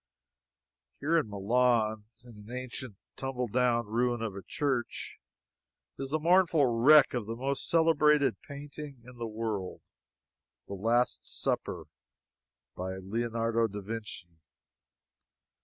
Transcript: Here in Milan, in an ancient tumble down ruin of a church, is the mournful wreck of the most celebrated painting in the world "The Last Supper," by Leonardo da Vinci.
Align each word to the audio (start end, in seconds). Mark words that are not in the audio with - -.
Here 0.99 1.15
in 1.19 1.29
Milan, 1.29 2.05
in 2.23 2.31
an 2.31 2.49
ancient 2.49 2.95
tumble 3.15 3.47
down 3.47 3.85
ruin 3.85 4.23
of 4.23 4.35
a 4.35 4.41
church, 4.41 5.19
is 5.99 6.09
the 6.09 6.17
mournful 6.17 6.65
wreck 6.65 7.13
of 7.13 7.27
the 7.27 7.35
most 7.35 7.69
celebrated 7.69 8.41
painting 8.41 9.03
in 9.05 9.17
the 9.19 9.27
world 9.27 9.81
"The 10.67 10.73
Last 10.73 11.23
Supper," 11.23 11.83
by 12.75 12.95
Leonardo 12.97 13.67
da 13.67 13.79
Vinci. 13.79 14.39